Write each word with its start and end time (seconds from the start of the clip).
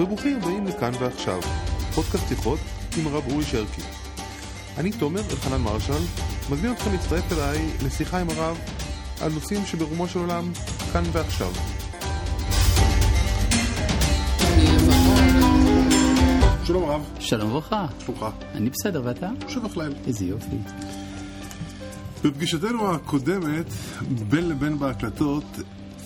וברוכים 0.00 0.36
הבאים 0.36 0.66
לכאן 0.66 0.92
ועכשיו, 1.00 1.40
פודקאסט 1.94 2.28
שיחות 2.28 2.58
עם 2.98 3.06
הרב 3.06 3.24
אורי 3.30 3.44
שרקי. 3.44 3.82
אני 4.78 4.92
תומר 4.92 5.20
אלחנן 5.30 5.60
מרשל, 5.60 6.02
מזמין 6.50 6.72
אתכם 6.72 6.92
להצטרף 6.92 7.32
אליי 7.32 7.70
לשיחה 7.84 8.20
עם 8.20 8.30
הרב 8.30 8.58
על 9.20 9.32
נושאים 9.32 9.66
שברומו 9.66 10.08
של 10.08 10.18
עולם 10.18 10.52
כאן 10.92 11.02
ועכשיו. 11.12 11.52
שלום 16.64 16.90
הרב, 16.90 17.02
שלום 17.20 17.50
וברכה, 17.50 17.86
שלומך. 18.04 18.26
אני 18.54 18.70
בסדר 18.70 19.02
ואתה? 19.04 19.30
שבח 19.48 19.76
לאל. 19.76 19.94
איזה 20.06 20.24
יופי. 20.24 20.56
בפגישתנו 22.24 22.94
הקודמת, 22.94 23.66
בין 24.28 24.48
לבין 24.48 24.78
בהקלטות, 24.78 25.44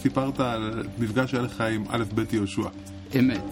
סיפרת 0.02 0.40
על 0.40 0.82
מפגש 0.98 1.30
שהיה 1.30 1.42
לך 1.42 1.60
עם 1.60 1.84
א' 1.88 2.04
ב' 2.14 2.34
יהושע. 2.34 2.68
אמת. 3.18 3.44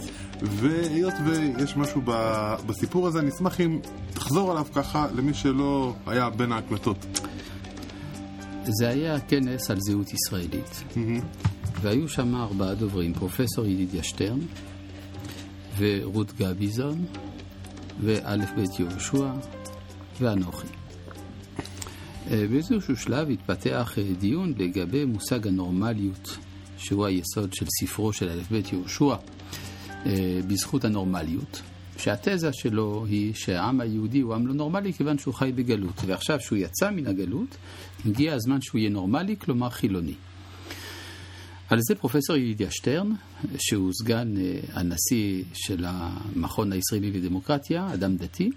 והיות 0.51 1.15
ויש 1.25 1.77
משהו 1.77 2.03
ב- 2.05 2.57
בסיפור 2.67 3.07
הזה, 3.07 3.19
אני 3.19 3.31
אשמח 3.31 3.61
אם 3.61 3.79
תחזור 4.15 4.51
עליו 4.51 4.67
ככה 4.75 5.07
למי 5.15 5.35
שלא 5.35 5.95
היה 6.07 6.31
בין 6.31 6.53
ההקלטות. 6.53 7.07
זה 8.65 8.89
היה 8.89 9.21
כנס 9.21 9.71
על 9.71 9.77
זהות 9.81 10.07
ישראלית, 10.13 10.85
והיו 11.81 12.09
שם 12.09 12.35
ארבעה 12.35 12.75
דוברים, 12.75 13.15
פרופסור 13.15 13.67
ידידיה 13.67 14.03
שטרן, 14.03 14.39
ורות 15.79 16.33
גביזון, 16.33 17.05
וא' 18.01 18.37
ב' 18.57 18.81
יהושע, 18.81 19.31
ואנוכי. 20.21 20.67
אה, 22.31 22.47
באיזשהו 22.51 22.97
שלב 22.97 23.31
התפתח 23.31 23.95
אה, 23.99 24.03
דיון 24.19 24.55
לגבי 24.59 25.05
מושג 25.05 25.47
הנורמליות, 25.47 26.39
שהוא 26.77 27.07
היסוד 27.07 27.53
של 27.53 27.67
ספרו 27.81 28.13
של 28.13 28.31
א' 28.31 28.55
ב' 28.55 28.61
יהושע, 28.73 29.15
בזכות 30.49 30.85
הנורמליות. 30.85 31.63
שהתזה 31.99 32.53
שלו 32.53 33.07
היא 33.09 33.35
שהעם 33.35 33.81
היהודי 33.81 34.21
הוא 34.21 34.35
עם 34.35 34.47
לא 34.47 34.55
נורמלי 34.55 34.93
כיוון 34.93 35.19
שהוא 35.19 35.35
חי 35.35 35.53
בגלות, 35.55 36.01
ועכשיו 36.07 36.41
שהוא 36.41 36.59
יצא 36.59 36.91
מן 36.91 37.07
הגלות, 37.07 37.57
הגיע 38.07 38.35
הזמן 38.35 38.61
שהוא 38.61 38.79
יהיה 38.79 38.91
נורמלי, 38.91 39.37
כלומר 39.39 39.71
חילוני. 39.71 40.15
על 41.69 41.79
זה 41.83 41.95
פרופסור 41.95 42.37
ידידיה 42.37 42.71
שטרן, 42.71 43.13
שהוא 43.59 43.93
סגן 43.93 44.35
אה, 44.37 44.61
הנשיא 44.73 45.43
של 45.55 45.85
המכון 45.89 46.73
הישראלי 46.73 47.11
לדמוקרטיה, 47.13 47.95
אדם 47.95 48.17
דתי, 48.17 48.51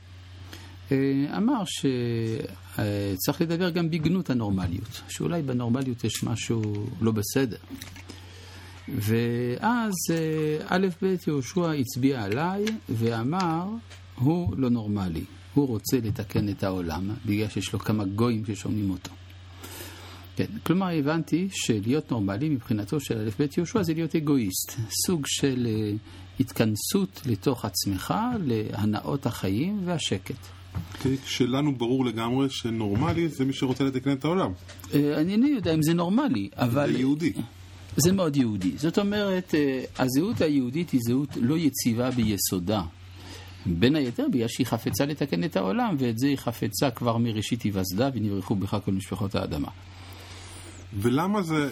אה, 0.91 0.97
אמר 1.37 1.63
שצריך 1.65 3.41
לדבר 3.41 3.69
גם 3.69 3.89
בגנות 3.89 4.29
הנורמליות, 4.29 5.01
שאולי 5.09 5.41
בנורמליות 5.41 6.03
יש 6.03 6.23
משהו 6.23 6.61
לא 7.01 7.11
בסדר. 7.11 7.57
ואז 8.95 9.93
אה, 10.11 10.57
א' 10.67 10.87
ב' 11.01 11.15
יהושע 11.27 11.71
הצביע 11.71 12.23
עליי 12.23 12.65
ואמר, 12.89 13.65
הוא 14.15 14.53
לא 14.57 14.69
נורמלי, 14.69 15.23
הוא 15.53 15.67
רוצה 15.67 15.97
לתקן 16.03 16.49
את 16.49 16.63
העולם, 16.63 17.09
בגלל 17.25 17.47
שיש 17.47 17.73
לו 17.73 17.79
כמה 17.79 18.05
גויים 18.05 18.45
ששומעים 18.45 18.89
אותו. 18.89 19.11
כן, 20.35 20.45
כלומר 20.63 20.87
הבנתי 20.87 21.47
שלהיות 21.51 22.11
נורמלי 22.11 22.49
מבחינתו 22.49 22.99
של 22.99 23.17
א' 23.19 23.29
ב' 23.39 23.47
יהושע 23.57 23.83
זה 23.83 23.93
להיות 23.93 24.15
אגואיסט, 24.15 24.79
סוג 25.05 25.23
של 25.25 25.67
אה, 25.69 25.91
התכנסות 26.39 27.21
לתוך 27.25 27.65
עצמך, 27.65 28.13
להנאות 28.45 29.25
החיים 29.25 29.81
והשקט. 29.85 30.35
שלנו 31.25 31.75
ברור 31.75 32.05
לגמרי 32.05 32.49
שנורמלי 32.49 33.29
זה 33.29 33.45
מי 33.45 33.53
שרוצה 33.53 33.83
לתקן 33.83 34.11
את 34.11 34.25
העולם. 34.25 34.51
אה, 34.93 35.21
אני 35.21 35.31
אינני 35.31 35.49
יודע 35.49 35.73
אם 35.73 35.81
זה 35.81 35.93
נורמלי, 35.93 36.49
אבל... 36.55 36.91
זה 36.91 36.99
יהודי. 36.99 37.33
זה 37.97 38.11
מאוד 38.11 38.35
יהודי. 38.35 38.71
זאת 38.77 38.99
אומרת, 38.99 39.55
אה, 39.55 39.83
הזהות 39.99 40.41
היהודית 40.41 40.89
היא 40.89 40.99
זהות 41.03 41.29
לא 41.41 41.57
יציבה 41.57 42.11
ביסודה. 42.11 42.81
בין 43.65 43.95
היתר 43.95 44.25
בגלל 44.31 44.47
שהיא 44.47 44.67
חפצה 44.67 45.05
לתקן 45.05 45.43
את 45.43 45.55
העולם, 45.55 45.95
ואת 45.99 46.19
זה 46.19 46.27
היא 46.27 46.37
חפצה 46.37 46.91
כבר 46.91 47.17
מראשית 47.17 47.61
היווסדה, 47.61 48.09
ונברכו 48.13 48.55
בך 48.55 48.77
כל 48.85 48.91
משפחות 48.91 49.35
האדמה. 49.35 49.67
ולמה 50.93 51.41
זה, 51.41 51.69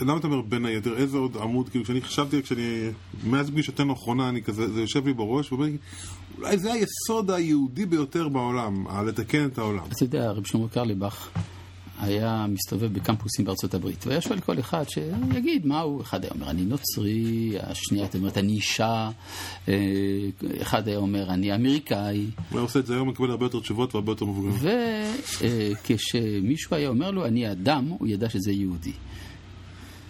למה 0.00 0.16
אתה 0.16 0.26
אומר 0.26 0.40
בין 0.40 0.64
היתר, 0.64 0.96
איזה 0.96 1.18
עוד 1.18 1.36
עמוד, 1.36 1.68
כאילו 1.68 1.84
כשאני 1.84 2.00
חשבתי, 2.00 2.42
כשאני, 2.42 2.90
מאז 3.24 3.50
פגישתנו 3.50 3.92
האחרונה, 3.92 4.28
אני 4.28 4.42
כזה, 4.42 4.72
זה 4.72 4.80
יושב 4.80 5.06
לי 5.06 5.12
בראש, 5.12 5.52
ואומר 5.52 5.66
לי, 5.66 5.76
אולי 6.38 6.58
זה 6.58 6.72
היסוד 6.72 7.30
היהודי 7.30 7.86
ביותר 7.86 8.28
בעולם, 8.28 8.86
לתקן 9.06 9.46
את 9.46 9.58
העולם. 9.58 9.84
אתה 9.96 10.04
יודע, 10.04 10.30
רב 10.30 10.46
שלמה 10.46 10.68
קרליבך 10.68 11.28
היה 12.02 12.46
מסתובב 12.48 12.92
בקמפוסים 12.92 13.44
בארצות 13.44 13.74
הברית, 13.74 14.06
והיה 14.06 14.20
שואל 14.20 14.40
כל 14.40 14.60
אחד 14.60 14.84
שיגיד 14.88 15.66
מה 15.66 15.80
הוא, 15.80 16.02
אחד 16.02 16.24
היה 16.24 16.32
אומר 16.34 16.50
אני 16.50 16.64
נוצרי, 16.64 17.52
השנייה 17.60 18.04
הייתה 18.04 18.18
אומרת 18.18 18.38
אני 18.38 18.52
אישה, 18.52 19.10
אה, 19.68 19.74
אחד 20.62 20.88
היה 20.88 20.98
אומר 20.98 21.30
אני 21.30 21.54
אמריקאי, 21.54 22.26
הוא 22.50 22.58
היה 22.58 22.60
עושה 22.60 22.78
את 22.78 22.86
זה 22.86 22.94
היום, 22.94 23.08
מקבל 23.08 23.30
הרבה 23.30 23.46
יותר 23.46 23.60
תשובות 23.60 23.94
והרבה 23.94 24.12
יותר 24.12 24.24
מבוגרים. 24.24 24.54
וכשמישהו 25.40 26.76
היה 26.76 26.88
אומר 26.88 27.10
לו 27.10 27.26
אני 27.26 27.52
אדם, 27.52 27.84
הוא 27.84 28.08
ידע 28.08 28.28
שזה 28.28 28.52
יהודי. 28.52 28.92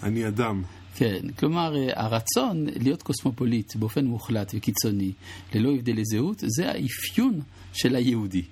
אני 0.03 0.29
אדם. 0.29 0.63
כן, 0.95 1.31
כלומר 1.39 1.77
אה, 1.77 2.05
הרצון 2.05 2.67
להיות 2.81 3.03
קוסמופוליט 3.03 3.77
באופן 3.77 4.05
מוחלט 4.05 4.53
וקיצוני, 4.57 5.13
ללא 5.55 5.75
הבדלי 5.75 6.05
זהות, 6.05 6.45
זה 6.47 6.71
האפיון 6.71 7.41
של 7.73 7.97
היהודי. 7.97 8.43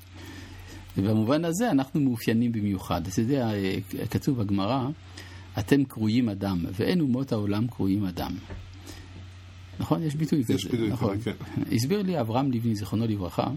ובמובן 1.02 1.44
הזה 1.44 1.70
אנחנו 1.70 2.00
מאופיינים 2.00 2.52
במיוחד. 2.52 3.06
אתה 3.06 3.20
יודע, 3.20 3.50
כתוב 4.10 4.42
בגמרא, 4.42 4.88
אתם 5.58 5.84
קרויים 5.84 6.28
אדם, 6.28 6.64
ואין 6.72 7.00
אומות 7.00 7.32
העולם 7.32 7.66
קרויים 7.66 8.04
אדם. 8.04 8.32
נכון? 9.80 10.02
יש 10.02 10.14
ביטוי 10.14 10.44
כזה. 10.44 10.54
יש 10.54 10.64
ביטוי 10.64 10.88
נכון. 10.88 11.16
כזה, 11.16 11.32
כן. 11.32 11.62
הסביר 11.72 12.02
לי 12.02 12.20
אברהם 12.20 12.52
לבני, 12.52 12.74
זיכרונו 12.74 13.06
לברכה, 13.06 13.50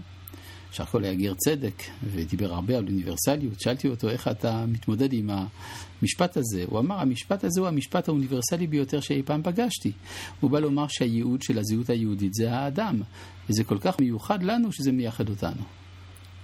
שהכל 0.72 1.04
היה 1.04 1.14
גר 1.14 1.34
צדק, 1.34 1.82
ודיבר 2.12 2.54
הרבה 2.54 2.78
על 2.78 2.86
אוניברסליות. 2.86 3.60
שאלתי 3.60 3.88
אותו, 3.88 4.08
איך 4.08 4.28
אתה 4.28 4.66
מתמודד 4.66 5.12
עם 5.12 5.30
המשפט 6.02 6.36
הזה? 6.36 6.64
הוא 6.66 6.78
אמר, 6.78 7.00
המשפט 7.00 7.44
הזה 7.44 7.60
הוא 7.60 7.68
המשפט 7.68 8.08
האוניברסלי 8.08 8.66
ביותר 8.66 9.00
שאי 9.00 9.22
פעם 9.22 9.42
פגשתי. 9.42 9.92
הוא 10.40 10.50
בא 10.50 10.58
לומר 10.58 10.86
שהייעוד 10.88 11.42
של 11.42 11.58
הזהות 11.58 11.90
היהודית 11.90 12.34
זה 12.34 12.52
האדם, 12.52 13.00
וזה 13.50 13.64
כל 13.64 13.78
כך 13.78 14.00
מיוחד 14.00 14.42
לנו 14.42 14.72
שזה 14.72 14.92
מייחד 14.92 15.28
אותנו. 15.28 15.62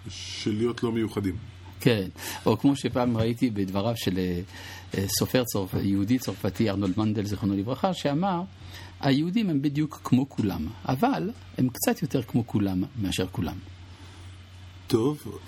של 0.09 0.57
להיות 0.57 0.83
לא 0.83 0.93
מיוחדים. 0.93 1.37
כן, 1.81 2.09
או 2.47 2.59
כמו 2.59 2.77
שפעם 2.77 3.17
ראיתי 3.17 3.51
בדבריו 3.51 3.95
של 3.97 4.19
אה, 4.19 4.41
אה, 4.95 5.05
סופר 5.19 5.45
צרפ... 5.45 5.75
יהודי 5.83 6.19
צרפתי 6.19 6.71
ארנולד 6.71 6.99
מנדל, 6.99 7.25
זיכרונו 7.25 7.57
לברכה, 7.57 7.95
שאמר, 7.95 8.43
היהודים 9.01 9.51
הם 9.51 9.63
בדיוק 9.63 10.01
כמו 10.05 10.29
כולם, 10.29 10.67
אבל 10.85 11.31
הם 11.59 11.69
קצת 11.69 12.03
יותר 12.03 12.23
כמו 12.23 12.47
כולם 12.47 12.85
מאשר 13.03 13.27
כולם. 13.33 13.57
טוב. 14.87 15.41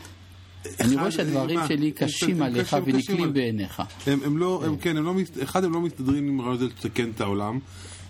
אני 0.81 0.97
רואה 0.97 1.11
שהדברים 1.11 1.59
מה, 1.59 1.69
שלי 1.69 1.93
קשים 1.93 2.37
הם 2.37 2.43
עליך 2.43 2.77
ונקלים 2.85 3.33
בעיניך. 3.33 3.83
הם, 4.07 4.21
הם 4.25 4.39
לא, 4.39 4.63
הם 4.67 4.77
כן, 4.77 4.97
הם 4.97 5.05
לא, 5.05 5.15
אחד 5.43 5.65
הם 5.65 5.73
לא 5.73 5.81
מסתדרים 5.81 6.29
עם 6.29 6.41
הרעיון 6.41 6.57
הזה 6.57 6.67
לתקן 6.67 7.11
את 7.11 7.21
העולם, 7.21 7.59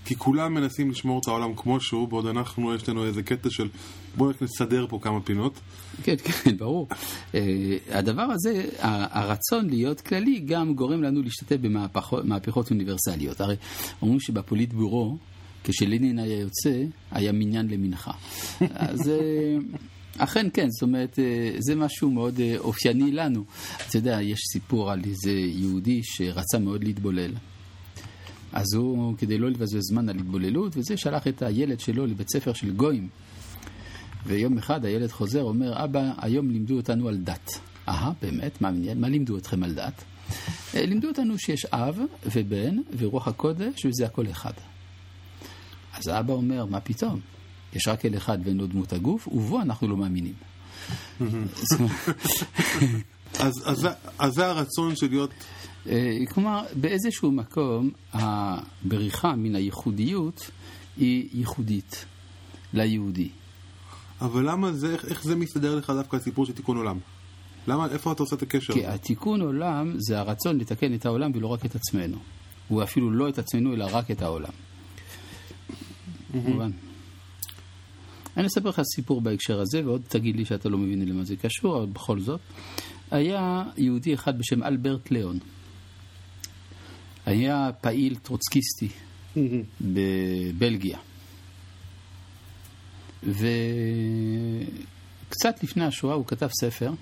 כי 0.05 0.17
כולם 0.17 0.55
מנסים 0.55 0.91
לשמור 0.91 1.21
את 1.21 1.29
העולם 1.29 1.55
כמו 1.57 1.81
שהוא, 1.81 2.09
בעוד 2.09 2.27
אנחנו, 2.27 2.75
יש 2.75 2.89
לנו 2.89 3.07
איזה 3.07 3.23
קטע 3.23 3.51
של 3.51 3.69
בואו 4.17 4.31
נסדר 4.41 4.87
פה 4.89 4.99
כמה 5.03 5.21
פינות. 5.21 5.61
כן, 6.03 6.17
כן, 6.17 6.57
ברור. 6.57 6.89
אה, 7.35 7.41
הדבר 7.91 8.23
הזה, 8.23 8.65
הרצון 8.81 9.71
להיות 9.71 10.01
כללי, 10.01 10.39
גם 10.39 10.75
גורם 10.75 11.03
לנו 11.03 11.23
להשתתף 11.23 11.57
במהפכות 11.57 12.71
אוניברסליות. 12.71 13.41
הרי 13.41 13.57
אומרים 14.03 14.21
שבפוליטבורו, 14.21 15.17
כשלנין 15.65 16.19
היה 16.19 16.41
יוצא, 16.41 16.83
היה 17.11 17.33
מניין 17.33 17.69
למנחה. 17.69 18.13
אז 18.75 19.09
אה, 19.09 19.57
אכן 20.19 20.47
כן, 20.53 20.67
זאת 20.71 20.83
אומרת, 20.83 21.19
אה, 21.19 21.51
זה 21.59 21.75
משהו 21.75 22.11
מאוד 22.11 22.41
אופייני 22.59 23.13
לנו. 23.13 23.45
אתה 23.89 23.99
יודע, 23.99 24.23
יש 24.23 24.41
סיפור 24.53 24.91
על 24.91 25.01
איזה 25.05 25.33
יהודי 25.33 26.01
שרצה 26.03 26.59
מאוד 26.59 26.85
להתבולל. 26.85 27.33
אז 28.53 28.75
הוא, 28.75 29.17
כדי 29.19 29.39
לא 29.39 29.51
לבזבז 29.51 29.83
זמן 29.83 30.09
על 30.09 30.17
התבוללות, 30.17 30.77
וזה 30.77 30.97
שלח 30.97 31.27
את 31.27 31.43
הילד 31.43 31.81
שלו 31.81 32.07
לבית 32.07 32.29
ספר 32.31 32.53
של 32.53 32.73
גויים. 32.73 33.09
ויום 34.27 34.59
אחד 34.59 34.85
הילד 34.85 35.11
חוזר, 35.11 35.43
אומר, 35.43 35.85
אבא, 35.85 36.13
היום 36.19 36.51
לימדו 36.51 36.77
אותנו 36.77 37.09
על 37.09 37.17
דת. 37.17 37.61
אהה, 37.89 38.13
באמת? 38.23 38.61
מה? 38.61 38.71
מה 38.97 39.09
לימדו 39.09 39.39
אתכם 39.39 39.63
על 39.63 39.75
דת? 39.75 40.05
"אה, 40.75 40.87
לימדו 40.87 41.09
אותנו 41.09 41.39
שיש 41.39 41.65
אב 41.65 41.99
ובן 42.37 42.77
ורוח 42.99 43.29
הקודש 43.29 43.87
וזה 43.87 44.07
הכל 44.07 44.27
אחד. 44.31 44.53
אז 45.95 46.09
האבא 46.09 46.33
אומר, 46.33 46.67
מה 46.67 46.81
פתאום? 46.81 47.21
יש 47.75 47.89
רק 47.89 48.05
אל 48.05 48.17
אחד 48.17 48.39
ואין 48.45 48.57
לו 48.57 48.67
דמות 48.67 48.93
הגוף, 48.93 49.29
ובו 49.29 49.61
אנחנו 49.61 49.89
לא 49.89 49.97
מאמינים. 49.97 50.35
אז, 53.41 53.53
אז, 53.65 53.89
אז 54.19 54.33
זה 54.33 54.47
הרצון 54.47 54.97
של 54.97 55.09
להיות, 55.11 55.31
כלומר, 56.29 56.65
באיזשהו 56.81 57.31
מקום, 57.31 57.91
הבריחה 58.13 59.37
מן 59.37 59.55
הייחודיות 59.55 60.51
היא 60.97 61.29
ייחודית 61.33 62.05
ליהודי. 62.73 63.29
אבל 64.21 64.51
למה 64.51 64.73
זה, 64.73 64.93
איך, 64.93 65.05
איך 65.05 65.25
זה 65.25 65.37
מסתדר 65.37 65.75
לך 65.75 65.91
דווקא 65.91 66.17
הסיפור 66.17 66.47
של 66.47 66.53
תיקון 66.53 66.77
עולם? 66.77 66.99
למה, 67.67 67.87
איפה 67.87 68.13
אתה 68.13 68.23
עושה 68.23 68.37
את 68.37 68.43
הקשר? 68.43 68.75
כי? 68.75 68.87
התיקון 68.87 69.41
עולם 69.41 69.95
זה 69.99 70.19
הרצון 70.19 70.59
לתקן 70.59 70.95
את 70.95 71.07
העולם 71.07 71.31
ולא 71.35 71.47
רק 71.47 71.67
את 71.67 71.75
עצמנו. 71.75 72.17
הוא 72.69 72.83
אפילו 72.83 73.11
לא 73.11 73.29
את 73.29 73.39
עצמנו, 73.39 73.75
אלא 73.75 73.89
רק 73.93 74.11
את 74.11 74.23
העולם. 74.23 74.53
מובן. 76.35 76.71
אני 78.37 78.47
אספר 78.47 78.69
לך 78.69 78.83
סיפור 78.95 79.21
בהקשר 79.21 79.61
הזה, 79.61 79.87
ועוד 79.87 80.03
תגיד 80.09 80.37
לי 80.37 80.45
שאתה 80.45 80.69
לא 80.69 80.79
מבין 80.79 81.09
למה 81.09 81.25
זה 81.25 81.37
קשור, 81.37 81.77
אבל 81.79 81.87
בכל 81.87 82.21
זאת. 82.21 82.41
היה 83.11 83.63
יהודי 83.77 84.15
אחד 84.15 84.39
בשם 84.39 84.63
אלברט 84.63 85.11
ליאון. 85.11 85.39
היה 87.27 87.71
פעיל 87.81 88.15
טרוצקיסטי 88.15 88.89
בבלגיה. 89.81 90.99
וקצת 93.23 93.45
לפני 95.63 95.85
השואה 95.85 96.15
הוא 96.15 96.27
כתב 96.27 96.49
ספר 96.61 96.93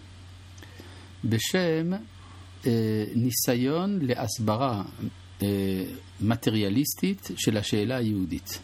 בשם 1.25 1.93
אה, 2.67 3.05
ניסיון 3.15 3.99
להסברה 4.03 4.83
אה, 5.43 5.85
מטריאליסטית 6.21 7.29
של 7.37 7.57
השאלה 7.57 7.97
היהודית. 7.97 8.61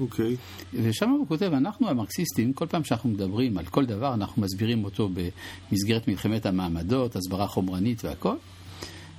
אוקיי. 0.00 0.36
ושם 0.72 1.10
הוא 1.10 1.28
כותב, 1.28 1.52
אנחנו 1.52 1.88
המרקסיסטים, 1.88 2.52
כל 2.52 2.66
פעם 2.66 2.84
שאנחנו 2.84 3.08
מדברים 3.08 3.58
על 3.58 3.64
כל 3.64 3.86
דבר, 3.86 4.14
אנחנו 4.14 4.42
מסבירים 4.42 4.84
אותו 4.84 5.08
במסגרת 5.72 6.08
מלחמת 6.08 6.46
המעמדות, 6.46 7.16
הסברה 7.16 7.46
חומרנית 7.46 8.04
והכל. 8.04 8.36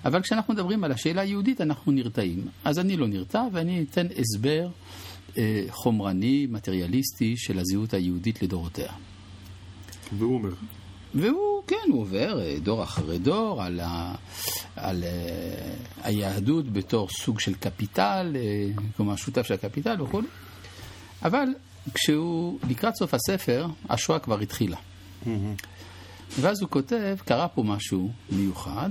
אבל 0.05 0.21
כשאנחנו 0.21 0.53
מדברים 0.53 0.83
על 0.83 0.91
השאלה 0.91 1.21
היהודית, 1.21 1.61
אנחנו 1.61 1.91
נרתעים. 1.91 2.47
אז 2.65 2.79
אני 2.79 2.97
לא 2.97 3.07
נרתע, 3.07 3.43
ואני 3.51 3.85
אתן 3.89 4.07
הסבר 4.17 4.69
אה, 5.37 5.63
חומרני, 5.69 6.47
מטריאליסטי, 6.49 7.37
של 7.37 7.59
הזהות 7.59 7.93
היהודית 7.93 8.41
לדורותיה. 8.41 8.91
והוא 10.17 10.35
אומר. 10.35 10.53
והוא, 11.15 11.63
כן, 11.67 11.91
הוא 11.91 12.01
עובר 12.01 12.41
אה, 12.41 12.55
דור 12.63 12.83
אחרי 12.83 13.17
דור 13.17 13.63
על, 13.63 13.79
ה, 13.79 14.15
על 14.75 15.03
uh, 15.03 16.01
היהדות 16.03 16.73
בתור 16.73 17.07
סוג 17.09 17.39
של 17.39 17.53
קפיטל, 17.53 18.35
uh, 18.35 18.81
כלומר 18.97 19.15
שותף 19.15 19.41
של 19.41 19.53
הקפיטל 19.53 20.01
וכו'. 20.01 20.21
אבל 21.23 21.47
כשהוא, 21.93 22.59
לקראת 22.69 22.95
סוף 22.95 23.13
הספר, 23.13 23.67
השואה 23.89 24.19
כבר 24.19 24.39
התחילה. 24.39 24.77
ואז 26.39 26.61
הוא 26.61 26.69
כותב, 26.69 27.17
קרה 27.25 27.47
פה 27.47 27.63
משהו 27.63 28.11
מיוחד, 28.31 28.89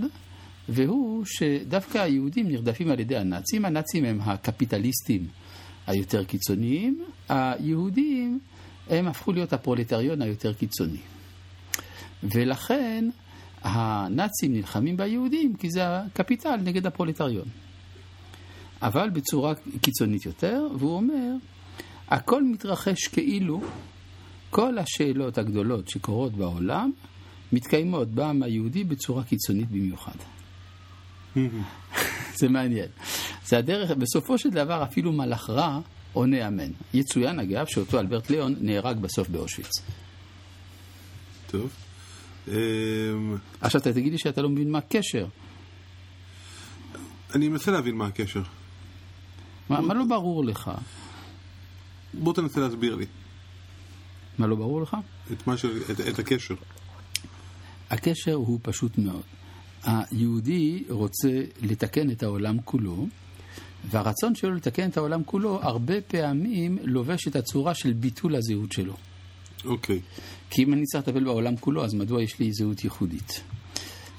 והוא 0.69 1.25
שדווקא 1.25 1.99
היהודים 1.99 2.49
נרדפים 2.49 2.91
על 2.91 3.01
ידי 3.01 3.17
הנאצים, 3.17 3.65
הנאצים 3.65 4.05
הם 4.05 4.21
הקפיטליסטים 4.21 5.27
היותר 5.87 6.25
קיצוניים, 6.25 7.05
היהודים 7.29 8.39
הם 8.89 9.09
הפכו 9.09 9.33
להיות 9.33 9.53
הפרולטריון 9.53 10.23
היותר 10.23 10.53
קיצוני. 10.53 10.99
ולכן 12.23 13.05
הנאצים 13.63 14.53
נלחמים 14.53 14.97
ביהודים 14.97 15.57
כי 15.57 15.71
זה 15.71 15.99
הקפיטל 15.99 16.57
נגד 16.57 16.87
הפרולטריון. 16.87 17.49
אבל 18.83 19.11
בצורה 19.11 19.55
קיצונית 19.81 20.27
יותר, 20.27 20.67
והוא 20.79 20.97
אומר, 20.97 21.33
הכל 22.09 22.43
מתרחש 22.43 23.09
כאילו 23.09 23.61
כל 24.51 24.79
השאלות 24.79 25.39
הגדולות 25.39 25.89
שקורות 25.89 26.33
בעולם 26.33 26.91
מתקיימות 27.53 28.09
בעם 28.09 28.43
היהודי 28.43 28.85
בצורה 28.85 29.25
קיצונית 29.25 29.69
במיוחד. 29.69 30.38
זה 32.35 32.49
מעניין. 32.49 32.89
זה 33.47 33.59
הדרך, 33.59 33.91
בסופו 33.91 34.39
של 34.39 34.51
דבר 34.51 34.83
אפילו 34.83 35.13
מלאך 35.13 35.51
רע 35.51 35.81
עונה 36.13 36.49
אמן. 36.49 36.71
יצוין 36.95 37.41
אגב 37.41 37.67
שאותו 37.67 38.01
אלברט 38.01 38.31
ליאון 38.31 38.55
נהרג 38.61 38.99
בסוף 38.99 39.29
באושוויץ. 39.29 39.71
טוב. 41.51 41.71
אמ, 42.49 43.37
עכשיו 43.61 43.81
אתה 43.81 43.93
תגיד 43.93 44.13
לי 44.13 44.19
שאתה 44.19 44.43
לא 44.43 44.49
מבין 44.49 44.71
מה 44.71 44.79
הקשר. 44.79 45.27
אני 47.35 47.49
מנסה 47.49 47.71
להבין 47.71 47.95
מה 47.95 48.07
הקשר. 48.07 48.43
מה, 49.69 49.81
מה 49.81 49.95
לא 49.95 50.05
ברור 50.05 50.45
לך? 50.45 50.71
בוא 52.15 52.35
תנסה 52.35 52.61
להסביר 52.61 52.95
לי. 52.95 53.07
מה 54.39 54.47
לא 54.47 54.57
ברור 54.57 54.83
לך? 54.83 54.97
את, 55.33 55.43
ש... 55.57 55.65
את, 55.65 56.01
את 56.09 56.19
הקשר. 56.19 56.55
הקשר 57.91 58.35
הוא 58.35 58.59
פשוט 58.63 58.99
מאוד. 58.99 59.23
היהודי 59.83 60.85
רוצה 60.89 61.43
לתקן 61.63 62.11
את 62.11 62.23
העולם 62.23 62.57
כולו, 62.65 63.07
והרצון 63.91 64.35
שלו 64.35 64.55
לתקן 64.55 64.89
את 64.89 64.97
העולם 64.97 65.25
כולו 65.25 65.63
הרבה 65.63 66.01
פעמים 66.01 66.79
לובש 66.83 67.29
את 67.29 67.37
הצורה 67.37 67.75
של 67.75 67.93
ביטול 67.93 68.37
הזהות 68.37 68.73
שלו. 68.73 68.95
אוקיי. 69.65 70.01
כי 70.51 70.65
אם 70.65 70.73
אני 70.73 70.85
צריך 70.85 71.09
לטפל 71.09 71.25
בעולם 71.25 71.57
כולו, 71.57 71.85
אז 71.85 71.95
מדוע 71.95 72.23
יש 72.23 72.39
לי 72.39 72.53
זהות 72.53 72.85
ייחודית? 72.85 73.43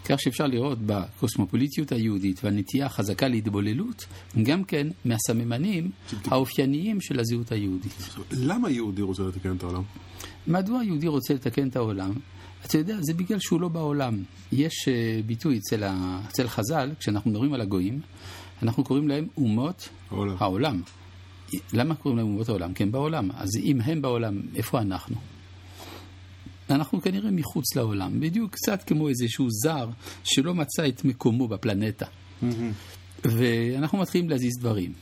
כך 0.06 0.20
שאפשר 0.20 0.48
לראות 0.48 0.78
בקוסמופוליטיות 0.86 1.92
היהודית 1.92 2.44
והנטייה 2.44 2.86
החזקה 2.86 3.28
להתבוללות, 3.28 4.06
גם 4.44 4.64
כן 4.64 4.88
מהסממנים 5.06 5.92
האופייניים 6.26 7.02
של 7.02 7.20
הזהות 7.20 7.52
היהודית. 7.52 8.10
למה 8.32 8.70
יהודי 8.70 9.02
רוצה 9.02 9.24
לתקן 9.24 9.56
את 9.56 9.64
העולם? 9.64 9.84
מדוע 10.48 10.84
יהודי 10.84 11.08
רוצה 11.08 11.34
לתקן 11.34 11.68
את 11.68 11.76
העולם? 11.76 12.12
אתה 12.66 12.78
יודע, 12.78 12.96
זה 13.02 13.14
בגלל 13.14 13.40
שהוא 13.40 13.62
לא 13.62 13.68
בעולם. 13.68 14.24
יש 14.52 14.88
uh, 14.88 15.26
ביטוי 15.26 15.58
אצל, 15.58 15.84
ה... 15.84 16.22
אצל 16.30 16.48
חז"ל, 16.48 16.92
כשאנחנו 17.00 17.32
מדברים 17.32 17.54
על 17.54 17.62
הגויים, 17.62 18.02
אנחנו 18.64 18.84
קוראים 18.84 19.08
להם 19.08 19.28
אומות 19.38 19.90
העולם. 20.12 20.36
העולם. 20.40 20.82
למה 21.74 21.96
קוראים 21.96 22.18
להם 22.18 22.28
אומות 22.28 22.50
העולם? 22.50 22.74
כי 22.74 22.84
הם 22.84 22.92
בעולם. 22.92 23.30
אז 23.32 23.50
אם 23.64 23.82
הם 23.82 24.02
בעולם, 24.02 24.42
איפה 24.56 24.82
אנחנו? 24.82 25.16
אנחנו 26.70 27.02
כנראה 27.02 27.32
מחוץ 27.32 27.76
לעולם, 27.76 28.20
בדיוק 28.20 28.54
קצת 28.54 28.84
כמו 28.84 29.10
איזשהו 29.10 29.48
זר 29.50 29.90
שלא 30.24 30.56
מצא 30.56 30.88
את 30.88 31.06
מקומו 31.06 31.48
בפלנטה. 31.48 32.06
ואנחנו 33.24 33.98
מתחילים 33.98 34.30
להזיז 34.30 34.54
דברים. 34.60 34.94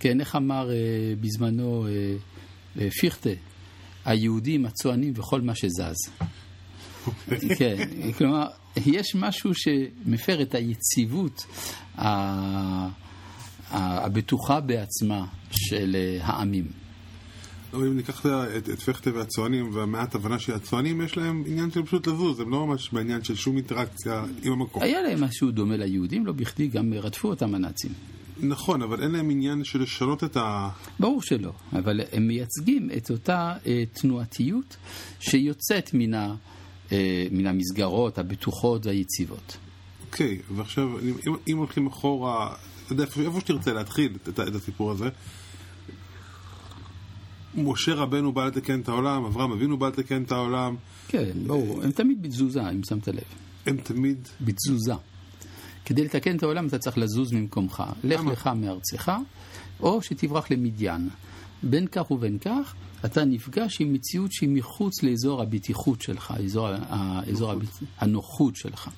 כן, 0.00 0.20
איך 0.20 0.36
אמר 0.36 0.70
אה, 0.70 0.76
בזמנו 1.20 1.86
אה, 1.86 2.16
אה, 2.80 2.90
פיכטה, 2.90 3.30
היהודים, 4.04 4.66
הצוענים 4.66 5.12
וכל 5.16 5.40
מה 5.40 5.54
שזז. 5.54 6.10
כן, 7.58 7.88
כלומר, 8.18 8.46
יש 8.86 9.14
משהו 9.14 9.50
שמפר 9.54 10.42
את 10.42 10.54
היציבות 10.54 11.46
הבטוחה 13.70 14.60
בעצמה 14.60 15.26
של 15.50 15.96
אה, 15.96 16.18
העמים. 16.22 16.66
אם 17.74 17.96
ניקח 17.96 18.26
את, 18.26 18.68
את 18.68 18.80
פכטה 18.80 19.10
והצוענים 19.14 19.74
והמעט 19.74 20.14
הבנה 20.14 20.38
שהצוענים 20.38 21.00
יש 21.00 21.16
להם 21.16 21.44
עניין 21.46 21.70
של 21.70 21.82
פשוט 21.82 22.06
לזוז, 22.06 22.40
הם 22.40 22.50
לא 22.50 22.66
ממש 22.66 22.92
בעניין 22.92 23.24
של 23.24 23.34
שום 23.34 23.56
אינטראקציה 23.56 24.24
עם 24.42 24.52
המקום. 24.52 24.82
היה 24.82 25.02
להם 25.02 25.24
משהו 25.24 25.50
דומה 25.50 25.76
ליהודים, 25.76 26.26
לא 26.26 26.32
בכדי 26.32 26.68
גם 26.68 26.92
רדפו 26.92 27.28
אותם 27.28 27.54
הנאצים. 27.54 27.92
נכון, 28.40 28.82
אבל 28.82 29.02
אין 29.02 29.10
להם 29.10 29.30
עניין 29.30 29.64
של 29.64 29.82
לשנות 29.82 30.24
את 30.24 30.36
ה... 30.36 30.68
ברור 31.00 31.22
שלא, 31.22 31.52
אבל 31.72 32.00
הם 32.12 32.28
מייצגים 32.28 32.90
את 32.96 33.10
אותה 33.10 33.52
אה, 33.66 33.84
תנועתיות 33.92 34.76
שיוצאת 35.20 35.90
מן, 35.94 36.14
ה, 36.14 36.34
מן 37.30 37.46
המסגרות 37.46 38.18
הבטוחות 38.18 38.86
והיציבות. 38.86 39.56
אוקיי, 40.06 40.38
ועכשיו, 40.54 40.98
אם, 41.00 41.34
אם 41.48 41.56
הולכים 41.56 41.86
אחורה, 41.86 42.54
אתה 42.84 42.92
יודע, 42.92 43.04
איפה, 43.04 43.40
שתרצה 43.40 43.72
להתחיל 43.72 44.16
את, 44.28 44.40
את 44.40 44.54
הסיפור 44.54 44.90
הזה, 44.90 45.08
משה 47.54 47.94
רבנו 47.94 48.32
בא 48.32 48.46
לתקן 48.46 48.80
את 48.80 48.88
העולם, 48.88 49.24
אברהם 49.24 49.52
אבינו 49.52 49.76
בא 49.76 49.88
לתקן 49.88 50.22
את 50.22 50.32
העולם. 50.32 50.76
כן, 51.08 51.30
ברור, 51.46 51.82
הם 51.82 51.90
תמיד 51.90 52.22
בתזוזה, 52.22 52.70
אם 52.70 52.80
שמת 52.88 53.08
לב. 53.08 53.22
הם 53.66 53.76
תמיד... 53.76 54.28
בתזוזה. 54.40 54.94
כדי 55.84 56.04
לתקן 56.04 56.36
את 56.36 56.42
העולם 56.42 56.66
אתה 56.66 56.78
צריך 56.78 56.98
לזוז 56.98 57.32
ממקומך. 57.32 57.82
לך? 58.04 58.20
לך 58.32 58.50
מארצך, 58.56 59.12
או 59.80 60.02
שתברח 60.02 60.50
למדיין. 60.50 61.08
בין 61.62 61.86
כך 61.86 62.10
ובין 62.10 62.38
כך, 62.38 62.74
אתה 63.04 63.24
נפגש 63.24 63.80
עם 63.80 63.92
מציאות 63.92 64.32
שהיא 64.32 64.48
מחוץ 64.48 65.02
לאזור 65.02 65.42
הבטיחות 65.42 66.02
שלך, 66.02 66.34
אזור, 66.44 66.68
ה- 66.68 67.20
אזור 67.30 67.52
הביט... 67.52 67.70
הנוחות 67.98 68.56
שלך. 68.56 68.90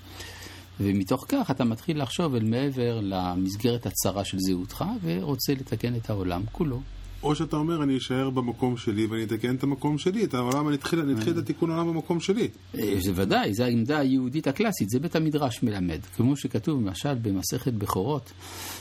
ומתוך 0.81 1.25
כך 1.29 1.51
אתה 1.51 1.65
מתחיל 1.65 2.03
לחשוב 2.03 2.35
אל 2.35 2.45
מעבר 2.45 3.01
למסגרת 3.03 3.87
הצרה 3.87 4.25
של 4.25 4.39
זהותך, 4.41 4.85
ורוצה 5.03 5.53
לתקן 5.53 5.95
את 5.97 6.11
העולם 6.11 6.43
כולו. 6.53 6.81
או 7.23 7.35
שאתה 7.35 7.57
אומר, 7.57 7.83
אני 7.83 7.97
אשאר 7.97 8.31
במקום 8.31 8.77
שלי 8.77 9.07
ואני 9.07 9.25
אתקן 9.25 9.55
את 9.55 9.63
המקום 9.63 9.99
שלי, 9.99 10.25
את 10.25 10.35
העולם, 10.35 10.69
אני 10.69 10.77
אתחיל, 10.77 11.01
אני 11.01 11.13
אתחיל 11.13 11.33
את 11.33 11.39
התיקון 11.39 11.71
העולם 11.71 11.89
במקום 11.89 12.21
שלי. 12.21 12.49
אה, 12.79 12.95
זה 13.01 13.13
ודאי, 13.15 13.55
זו 13.55 13.65
העמדה 13.65 13.99
היהודית 13.99 14.47
הקלאסית, 14.47 14.91
זה 14.91 15.01
בית 15.01 15.17
המדרש 15.17 15.63
מלמד. 15.63 16.01
כמו 16.17 16.37
שכתוב 16.37 16.81
למשל 16.81 17.15
במסכת 17.15 17.73
בכורות, 17.73 18.33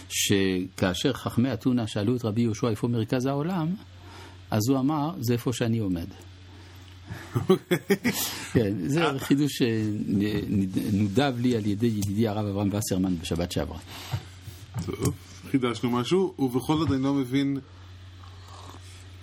שכאשר 0.09 1.13
חכמי 1.13 1.53
אתונה 1.53 1.87
שאלו 1.87 2.15
את 2.15 2.25
רבי 2.25 2.41
יהושע 2.41 2.69
איפה 2.69 2.87
מרכז 2.87 3.25
העולם, 3.25 3.67
אז 4.51 4.69
הוא 4.69 4.79
אמר, 4.79 5.11
זה 5.19 5.33
איפה 5.33 5.53
שאני 5.53 5.77
עומד. 5.77 6.07
כן, 8.53 8.73
זה 8.87 9.05
חידוש 9.17 9.51
שנודב 9.57 11.33
לי 11.39 11.55
על 11.55 11.65
ידי 11.65 11.87
ידידי 11.87 12.27
הרב 12.27 12.45
אברהם 12.45 12.69
וסרמן 12.73 13.15
בשבת 13.21 13.51
שעברה. 13.51 13.79
טוב, 14.85 15.13
חידשנו 15.51 15.89
משהו, 15.89 16.33
ובכל 16.39 16.77
זאת 16.77 16.91
אני 16.91 17.03
לא 17.03 17.13
מבין 17.13 17.59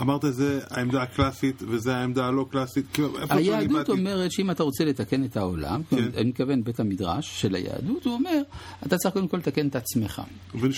אמרת 0.00 0.24
זה 0.30 0.60
העמדה 0.70 1.02
הקלאסית 1.02 1.62
וזה 1.68 1.96
העמדה 1.96 2.26
הלא 2.26 2.46
קלאסית. 2.50 2.86
כאילו, 2.92 3.16
היהדות 3.30 3.88
אומרת 3.88 4.32
שאם 4.32 4.50
אתה 4.50 4.62
רוצה 4.62 4.84
לתקן 4.84 5.24
את 5.24 5.36
העולם, 5.36 5.82
כן. 5.90 5.96
אני 6.16 6.28
מתכוון 6.28 6.64
בית 6.64 6.80
המדרש 6.80 7.40
של 7.40 7.54
היהדות, 7.54 8.04
הוא 8.04 8.14
אומר, 8.14 8.42
אתה 8.86 8.98
צריך 8.98 9.14
קודם 9.14 9.28
כל 9.28 9.36
לתקן 9.36 9.68
את 9.68 9.76
עצמך. 9.76 10.22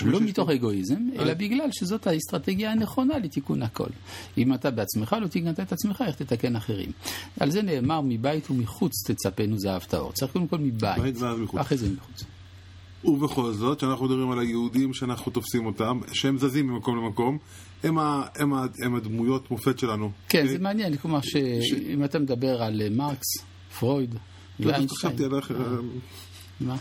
לא 0.05 0.21
מתוך 0.21 0.51
אגואיזם, 0.51 1.09
אלא 1.19 1.35
בגלל 1.35 1.69
שזאת 1.73 2.07
האסטרטגיה 2.07 2.73
הנכונה 2.73 3.19
לתיקון 3.19 3.63
הכל. 3.63 3.89
אם 4.39 4.55
אתה 4.55 4.71
בעצמך 4.71 5.17
לא 5.23 5.27
תיקנת 5.27 5.61
את 5.61 5.73
עצמך, 5.73 6.05
איך 6.07 6.17
תתקן 6.17 6.57
אחרים? 6.57 6.91
על 7.41 7.51
זה 7.51 7.63
נאמר, 7.63 8.01
מבית 8.05 8.51
ומחוץ 8.51 8.93
תצפנו 9.11 9.59
זהב 9.59 9.83
טהור. 9.83 10.13
צריך 10.13 10.33
קודם 10.33 10.49
כל 10.49 10.59
מבית. 10.59 11.17
ואחרי 11.55 11.77
זה 11.77 11.89
מחוץ. 11.89 12.36
ובכל 13.05 13.53
זאת, 13.53 13.79
כשאנחנו 13.79 14.05
מדברים 14.07 14.31
על 14.31 14.39
היהודים 14.39 14.95
שאנחנו 14.95 15.33
תופסים 15.33 15.67
אותם, 15.67 16.01
שהם 16.13 16.39
זזים 16.39 16.67
ממקום 16.67 16.97
למקום, 16.97 17.39
הם, 17.83 17.99
ה, 17.99 18.23
הם, 18.37 18.55
ה, 18.55 18.67
הם 18.85 18.95
הדמויות 18.95 19.51
מופת 19.51 19.79
שלנו. 19.79 20.11
כן? 20.29 20.47
זה 20.47 20.59
מעניין, 20.59 20.97
כלומר 20.97 21.19
שאם 21.23 22.05
אתה 22.05 22.19
מדבר 22.19 22.63
על 22.63 22.83
אה, 22.83 22.89
מרקס, 22.91 23.27
פרויד, 23.79 24.15
לא 24.61 24.67
ואיינשטיין, 24.73 25.13
על 25.25 25.35
איך- 25.35 25.53
מה? 26.61 26.77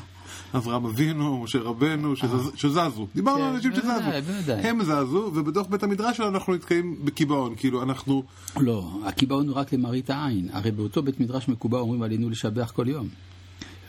אברהם 0.56 0.86
אבינו, 0.86 1.44
משה 1.44 1.60
רבנו, 1.60 2.16
שזז, 2.16 2.52
שזזו. 2.56 3.08
דיברנו 3.16 3.38
כן, 3.38 3.44
על 3.44 3.56
אנשים 3.56 3.72
בוודאי, 3.72 4.22
שזזו. 4.22 4.52
הם 4.54 4.84
זזו, 4.84 5.32
ובתוך 5.34 5.68
בית 5.70 5.84
המדרש 5.84 6.18
שלנו 6.18 6.30
אנחנו 6.30 6.54
נתקעים 6.56 7.06
בקיבעון. 7.06 7.56
כאילו, 7.58 7.84
אנחנו... 7.84 8.24
לא, 8.60 8.90
הקיבעון 9.06 9.48
הוא 9.48 9.56
רק 9.56 9.74
למראית 9.74 10.10
העין. 10.10 10.50
הרי 10.54 10.72
באותו 10.72 11.04
בית 11.04 11.20
מדרש 11.20 11.48
מקובע 11.48 11.80
אומרים 11.80 12.02
עלינו 12.02 12.30
לשבח 12.30 12.72
כל 12.76 12.88
יום. 12.90 13.08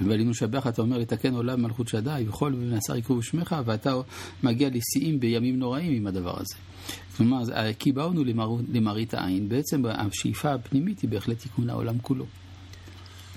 ועלינו 0.00 0.30
לשבח 0.30 0.66
אתה 0.66 0.82
אומר 0.82 0.98
לתקן 0.98 1.34
עולם 1.34 1.62
מלכות 1.62 1.88
שדי, 1.88 2.24
וכל 2.28 2.52
מנסר 2.52 2.96
יקראו 2.96 3.22
שמך, 3.22 3.56
ואתה 3.64 3.94
מגיע 4.42 4.68
לשיאים 4.68 5.20
בימים 5.20 5.58
נוראים 5.58 5.92
עם 5.92 6.06
הדבר 6.06 6.34
הזה. 6.40 6.54
כלומר, 7.16 7.38
הקיבעון 7.54 8.16
הוא 8.16 8.26
למר... 8.26 8.48
למראית 8.72 9.14
העין. 9.14 9.48
בעצם 9.48 9.82
השאיפה 9.86 10.54
הפנימית 10.54 11.00
היא 11.00 11.10
בהחלט 11.10 11.38
תיקון 11.38 11.70
העולם 11.70 11.98
כולו. 11.98 12.26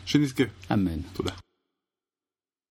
שנזכה. 0.05 0.43
אמן. 0.73 0.99
תודה. 1.13 1.48